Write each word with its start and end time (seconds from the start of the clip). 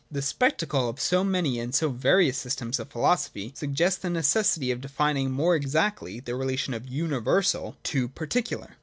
The 0.11 0.23
spectacle 0.23 0.89
of 0.89 0.99
so 0.99 1.23
many 1.23 1.59
and 1.59 1.75
so 1.75 1.89
various 1.89 2.35
systems 2.39 2.79
of 2.79 2.89
philosophy 2.89 3.53
suggests 3.55 3.99
the 4.01 4.09
necessity 4.09 4.71
of 4.71 4.81
defining 4.81 5.29
more 5.29 5.55
exactly 5.55 6.19
the 6.19 6.33
relation 6.35 6.73
of 6.73 6.87
Universal 6.89 7.75
to 7.83 8.07
Particular. 8.07 8.77